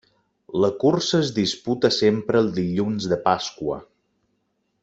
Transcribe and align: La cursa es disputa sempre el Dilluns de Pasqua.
La 0.63 0.69
cursa 0.83 1.19
es 1.25 1.29
disputa 1.35 1.93
sempre 1.99 2.43
el 2.45 2.51
Dilluns 2.57 3.09
de 3.15 3.23
Pasqua. 3.31 3.81